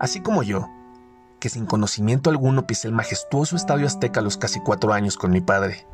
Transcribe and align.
Así 0.00 0.20
como 0.20 0.42
yo, 0.42 0.68
que 1.40 1.50
sin 1.50 1.66
conocimiento 1.66 2.30
alguno 2.30 2.66
pisé 2.66 2.88
el 2.88 2.94
majestuoso 2.94 3.54
Estadio 3.54 3.86
Azteca 3.86 4.22
los 4.22 4.38
casi 4.38 4.58
cuatro 4.60 4.94
años 4.94 5.16
con 5.18 5.30
mi 5.30 5.42
padre, 5.42 5.86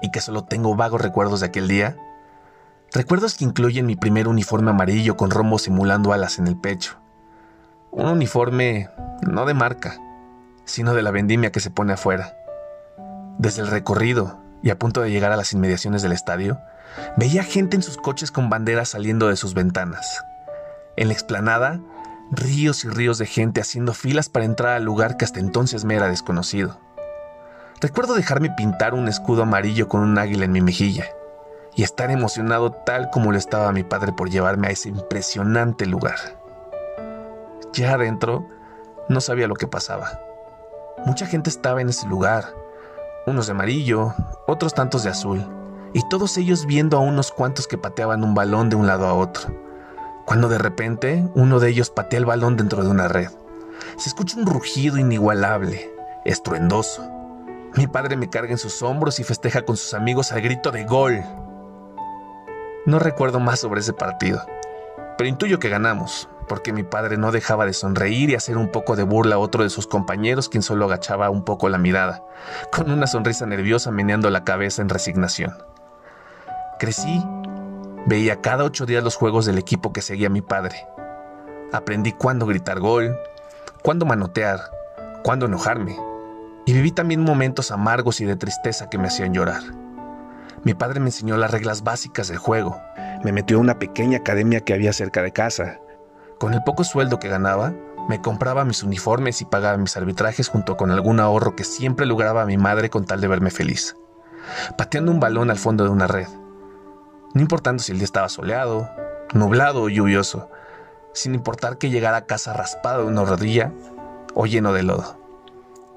y 0.00 0.10
que 0.10 0.22
solo 0.22 0.44
tengo 0.44 0.74
vagos 0.74 1.02
recuerdos 1.02 1.40
de 1.40 1.46
aquel 1.46 1.68
día, 1.68 1.96
recuerdos 2.90 3.34
que 3.34 3.44
incluyen 3.44 3.84
mi 3.84 3.96
primer 3.96 4.28
uniforme 4.28 4.70
amarillo 4.70 5.18
con 5.18 5.30
rombo 5.30 5.58
simulando 5.58 6.14
alas 6.14 6.38
en 6.38 6.46
el 6.46 6.58
pecho. 6.58 6.96
Un 7.90 8.06
uniforme 8.06 8.88
no 9.26 9.44
de 9.44 9.54
marca, 9.54 9.98
sino 10.64 10.94
de 10.94 11.02
la 11.02 11.10
vendimia 11.10 11.52
que 11.52 11.60
se 11.60 11.70
pone 11.70 11.92
afuera. 11.92 12.34
Desde 13.38 13.60
el 13.60 13.68
recorrido 13.68 14.38
y 14.62 14.70
a 14.70 14.78
punto 14.78 15.02
de 15.02 15.10
llegar 15.10 15.32
a 15.32 15.36
las 15.36 15.52
inmediaciones 15.52 16.00
del 16.00 16.12
estadio, 16.12 16.58
veía 17.18 17.44
gente 17.44 17.76
en 17.76 17.82
sus 17.82 17.98
coches 17.98 18.30
con 18.30 18.48
banderas 18.48 18.88
saliendo 18.88 19.28
de 19.28 19.36
sus 19.36 19.52
ventanas. 19.52 20.24
En 20.96 21.08
la 21.08 21.14
explanada, 21.14 21.80
ríos 22.30 22.84
y 22.84 22.88
ríos 22.88 23.18
de 23.18 23.26
gente 23.26 23.60
haciendo 23.60 23.94
filas 23.94 24.28
para 24.28 24.44
entrar 24.44 24.74
al 24.74 24.84
lugar 24.84 25.16
que 25.16 25.24
hasta 25.24 25.40
entonces 25.40 25.84
me 25.84 25.96
era 25.96 26.08
desconocido. 26.08 26.78
Recuerdo 27.80 28.14
dejarme 28.14 28.50
pintar 28.50 28.94
un 28.94 29.08
escudo 29.08 29.42
amarillo 29.42 29.88
con 29.88 30.00
un 30.00 30.18
águila 30.18 30.44
en 30.44 30.52
mi 30.52 30.60
mejilla 30.60 31.06
y 31.74 31.82
estar 31.82 32.10
emocionado 32.10 32.70
tal 32.70 33.10
como 33.10 33.32
lo 33.32 33.38
estaba 33.38 33.72
mi 33.72 33.82
padre 33.82 34.12
por 34.12 34.30
llevarme 34.30 34.68
a 34.68 34.70
ese 34.70 34.88
impresionante 34.88 35.86
lugar. 35.86 36.16
Ya 37.72 37.94
adentro, 37.94 38.46
no 39.08 39.20
sabía 39.20 39.48
lo 39.48 39.56
que 39.56 39.66
pasaba. 39.66 40.20
Mucha 41.04 41.26
gente 41.26 41.50
estaba 41.50 41.80
en 41.80 41.88
ese 41.88 42.06
lugar, 42.06 42.44
unos 43.26 43.46
de 43.46 43.52
amarillo, 43.52 44.14
otros 44.46 44.74
tantos 44.74 45.02
de 45.02 45.10
azul, 45.10 45.44
y 45.92 46.08
todos 46.08 46.38
ellos 46.38 46.66
viendo 46.66 46.96
a 46.96 47.00
unos 47.00 47.32
cuantos 47.32 47.66
que 47.66 47.76
pateaban 47.76 48.22
un 48.24 48.34
balón 48.34 48.70
de 48.70 48.76
un 48.76 48.86
lado 48.86 49.06
a 49.06 49.14
otro, 49.14 49.52
cuando 50.26 50.48
de 50.48 50.58
repente 50.58 51.28
uno 51.34 51.60
de 51.60 51.68
ellos 51.70 51.90
patea 51.90 52.18
el 52.18 52.24
balón 52.24 52.56
dentro 52.56 52.82
de 52.82 52.90
una 52.90 53.08
red. 53.08 53.30
Se 53.96 54.08
escucha 54.08 54.38
un 54.38 54.46
rugido 54.46 54.98
inigualable, 54.98 55.90
estruendoso. 56.24 57.08
Mi 57.76 57.86
padre 57.86 58.16
me 58.16 58.30
carga 58.30 58.52
en 58.52 58.58
sus 58.58 58.82
hombros 58.82 59.18
y 59.20 59.24
festeja 59.24 59.62
con 59.64 59.76
sus 59.76 59.94
amigos 59.94 60.32
al 60.32 60.40
grito 60.40 60.70
de 60.70 60.84
gol. 60.84 61.22
No 62.86 62.98
recuerdo 62.98 63.40
más 63.40 63.60
sobre 63.60 63.80
ese 63.80 63.92
partido, 63.92 64.44
pero 65.16 65.28
intuyo 65.28 65.58
que 65.58 65.68
ganamos, 65.68 66.28
porque 66.48 66.72
mi 66.72 66.82
padre 66.82 67.16
no 67.16 67.32
dejaba 67.32 67.66
de 67.66 67.72
sonreír 67.72 68.30
y 68.30 68.34
hacer 68.34 68.56
un 68.56 68.70
poco 68.70 68.96
de 68.96 69.02
burla 69.02 69.36
a 69.36 69.38
otro 69.38 69.62
de 69.62 69.70
sus 69.70 69.86
compañeros, 69.86 70.48
quien 70.48 70.62
solo 70.62 70.84
agachaba 70.84 71.30
un 71.30 71.44
poco 71.44 71.68
la 71.68 71.78
mirada, 71.78 72.22
con 72.72 72.90
una 72.90 73.06
sonrisa 73.06 73.46
nerviosa 73.46 73.90
meneando 73.90 74.30
la 74.30 74.44
cabeza 74.44 74.82
en 74.82 74.88
resignación. 74.88 75.56
Crecí, 76.78 77.24
veía 78.06 78.40
cada 78.40 78.64
ocho 78.64 78.86
días 78.86 79.02
los 79.02 79.16
juegos 79.16 79.46
del 79.46 79.58
equipo 79.58 79.92
que 79.92 80.02
seguía 80.02 80.28
mi 80.28 80.42
padre. 80.42 80.86
Aprendí 81.72 82.12
cuándo 82.12 82.46
gritar 82.46 82.80
gol, 82.80 83.16
cuándo 83.82 84.06
manotear, 84.06 84.60
cuándo 85.22 85.46
enojarme, 85.46 85.96
y 86.66 86.72
viví 86.72 86.92
también 86.92 87.22
momentos 87.22 87.70
amargos 87.70 88.20
y 88.20 88.24
de 88.24 88.36
tristeza 88.36 88.88
que 88.88 88.98
me 88.98 89.08
hacían 89.08 89.34
llorar. 89.34 89.62
Mi 90.62 90.74
padre 90.74 91.00
me 91.00 91.06
enseñó 91.06 91.36
las 91.36 91.50
reglas 91.50 91.82
básicas 91.82 92.28
del 92.28 92.38
juego, 92.38 92.80
me 93.22 93.32
metió 93.32 93.56
a 93.56 93.60
una 93.60 93.78
pequeña 93.78 94.18
academia 94.18 94.60
que 94.60 94.74
había 94.74 94.92
cerca 94.92 95.22
de 95.22 95.32
casa, 95.32 95.80
con 96.38 96.54
el 96.54 96.62
poco 96.62 96.84
sueldo 96.84 97.18
que 97.18 97.28
ganaba, 97.28 97.74
me 98.08 98.20
compraba 98.20 98.64
mis 98.64 98.82
uniformes 98.82 99.40
y 99.40 99.46
pagaba 99.46 99.78
mis 99.78 99.96
arbitrajes 99.96 100.48
junto 100.48 100.76
con 100.76 100.90
algún 100.90 101.20
ahorro 101.20 101.56
que 101.56 101.64
siempre 101.64 102.04
lograba 102.06 102.44
mi 102.44 102.58
madre 102.58 102.90
con 102.90 103.06
tal 103.06 103.20
de 103.20 103.28
verme 103.28 103.50
feliz. 103.50 103.96
Pateando 104.76 105.10
un 105.10 105.20
balón 105.20 105.50
al 105.50 105.58
fondo 105.58 105.84
de 105.84 105.90
una 105.90 106.06
red. 106.06 106.28
No 107.34 107.40
importando 107.40 107.82
si 107.82 107.90
el 107.90 107.98
día 107.98 108.04
estaba 108.04 108.28
soleado, 108.28 108.88
nublado 109.32 109.82
o 109.82 109.88
lluvioso, 109.88 110.48
sin 111.12 111.34
importar 111.34 111.78
que 111.78 111.90
llegara 111.90 112.18
a 112.18 112.26
casa 112.26 112.52
raspado 112.52 113.02
de 113.02 113.08
una 113.08 113.24
rodilla 113.24 113.72
o 114.34 114.46
lleno 114.46 114.72
de 114.72 114.84
lodo. 114.84 115.18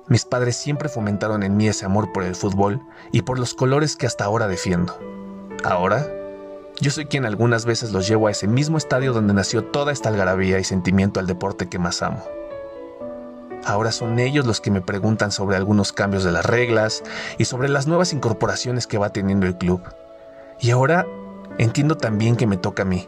Mis 0.08 0.26
padres 0.26 0.56
siempre 0.58 0.90
fomentaron 0.90 1.44
en 1.44 1.56
mí 1.56 1.68
ese 1.68 1.86
amor 1.86 2.12
por 2.12 2.24
el 2.24 2.34
fútbol 2.34 2.82
y 3.12 3.22
por 3.22 3.38
los 3.38 3.54
colores 3.54 3.96
que 3.96 4.08
hasta 4.08 4.26
ahora 4.26 4.48
defiendo. 4.48 4.98
Ahora 5.64 6.08
yo 6.80 6.90
soy 6.90 7.06
quien 7.06 7.24
algunas 7.24 7.66
veces 7.66 7.92
los 7.92 8.08
llevo 8.08 8.28
a 8.28 8.32
ese 8.32 8.48
mismo 8.48 8.80
estadio 8.80 9.14
donde 9.14 9.36
nació 9.36 9.64
toda 9.64 9.92
esta 9.92 10.10
algarabía 10.10 10.58
y 10.58 10.64
sentimiento 10.64 11.20
al 11.20 11.28
deporte 11.28 11.70
que 11.70 11.78
más 11.78 12.02
amo. 12.02 12.24
Ahora 13.64 13.92
son 13.92 14.18
ellos 14.18 14.48
los 14.48 14.60
que 14.60 14.72
me 14.72 14.82
preguntan 14.82 15.32
sobre 15.32 15.56
algunos 15.56 15.92
cambios 15.92 16.24
de 16.24 16.32
las 16.32 16.48
reglas 16.48 17.04
y 17.38 17.46
sobre 17.46 17.70
las 17.70 17.86
nuevas 17.86 18.12
incorporaciones 18.12 18.88
que 18.88 18.98
va 18.98 19.12
teniendo 19.12 19.46
el 19.46 19.56
club. 19.56 19.84
Y 20.60 20.72
ahora 20.72 21.06
entiendo 21.58 21.96
también 21.96 22.36
que 22.36 22.48
me 22.48 22.58
toca 22.58 22.84
a 22.84 22.86
mí, 22.86 23.08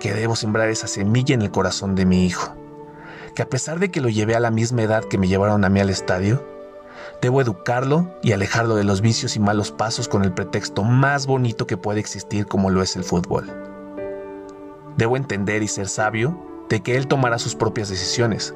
que 0.00 0.12
debo 0.12 0.36
sembrar 0.36 0.68
esa 0.68 0.86
semilla 0.86 1.34
en 1.34 1.42
el 1.42 1.50
corazón 1.50 1.94
de 1.94 2.06
mi 2.06 2.26
hijo, 2.26 2.54
que 3.34 3.42
a 3.42 3.48
pesar 3.48 3.78
de 3.78 3.90
que 3.90 4.00
lo 4.00 4.08
llevé 4.08 4.34
a 4.34 4.40
la 4.40 4.50
misma 4.50 4.82
edad 4.82 5.04
que 5.04 5.18
me 5.18 5.28
llevaron 5.28 5.64
a 5.64 5.68
mí 5.68 5.80
al 5.80 5.90
estadio, 5.90 6.44
Debo 7.20 7.40
educarlo 7.40 8.10
y 8.22 8.32
alejarlo 8.32 8.76
de 8.76 8.84
los 8.84 9.00
vicios 9.00 9.36
y 9.36 9.40
malos 9.40 9.72
pasos 9.72 10.08
con 10.08 10.24
el 10.24 10.32
pretexto 10.32 10.82
más 10.82 11.26
bonito 11.26 11.66
que 11.66 11.76
puede 11.76 12.00
existir 12.00 12.46
como 12.46 12.70
lo 12.70 12.82
es 12.82 12.96
el 12.96 13.04
fútbol. 13.04 13.50
Debo 14.96 15.16
entender 15.16 15.62
y 15.62 15.68
ser 15.68 15.88
sabio 15.88 16.38
de 16.68 16.82
que 16.82 16.96
él 16.96 17.06
tomará 17.06 17.38
sus 17.38 17.54
propias 17.54 17.88
decisiones, 17.88 18.54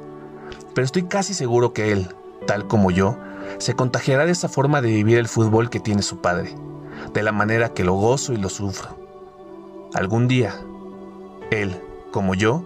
pero 0.75 0.85
estoy 0.85 1.05
casi 1.05 1.35
seguro 1.35 1.73
que 1.73 1.93
él, 1.93 2.09
tal 2.47 2.67
como 2.67 2.91
yo, 2.91 3.17
se 3.59 3.75
contagiará 3.75 4.27
de 4.27 4.33
esa 4.33 4.49
forma 4.49 4.81
de 4.83 4.89
vivir 4.89 5.19
el 5.19 5.29
fútbol 5.29 5.71
que 5.71 5.81
tiene 5.81 6.03
su 6.03 6.21
padre, 6.21 6.55
de 7.13 7.23
la 7.23 7.33
manera 7.33 7.73
que 7.73 7.85
lo 7.85 7.95
gozo 7.95 8.33
y 8.33 8.37
lo 8.37 8.49
sufro. 8.49 8.97
Algún 9.95 10.29
día, 10.29 10.55
él, 11.51 11.81
como 12.11 12.35
yo, 12.35 12.63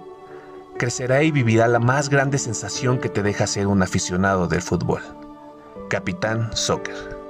crecerá 0.78 1.22
y 1.22 1.31
vivirá 1.31 1.69
la 1.69 1.78
más 1.78 2.09
grande 2.09 2.38
sensación 2.38 2.98
que 2.98 3.09
te 3.09 3.22
deja 3.22 3.47
ser 3.47 3.66
un 3.66 3.82
aficionado 3.82 4.48
del 4.48 4.62
fútbol. 4.62 5.03
Capitán 5.88 6.50
Soccer. 6.54 7.22